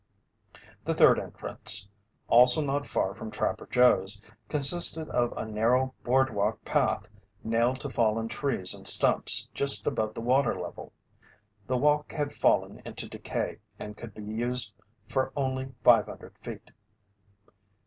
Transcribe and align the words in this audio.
The 0.83 0.95
third 0.95 1.19
entrance, 1.19 1.87
also 2.27 2.59
not 2.63 2.87
far 2.87 3.13
from 3.13 3.29
Trapper 3.29 3.67
Joe's, 3.67 4.19
consisted 4.49 5.07
of 5.09 5.31
a 5.37 5.45
narrow 5.45 5.93
boardwalk 6.03 6.65
path 6.65 7.07
nailed 7.43 7.79
to 7.81 7.89
fallen 7.91 8.27
trees 8.27 8.73
and 8.73 8.87
stumps 8.87 9.47
just 9.53 9.85
above 9.85 10.15
the 10.15 10.19
water 10.21 10.59
level. 10.59 10.91
The 11.67 11.77
walk 11.77 12.13
had 12.13 12.33
fallen 12.33 12.81
into 12.83 13.07
decay 13.07 13.59
and 13.77 13.95
could 13.95 14.15
be 14.15 14.23
used 14.25 14.73
for 15.05 15.31
only 15.37 15.71
five 15.83 16.07
hundred 16.07 16.35
feet. 16.39 16.71